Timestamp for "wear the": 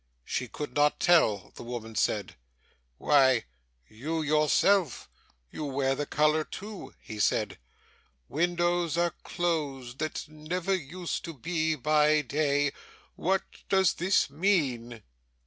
5.65-6.07